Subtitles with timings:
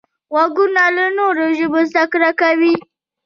[0.33, 2.75] غوږونه له نوو ژبو زده کړه کوي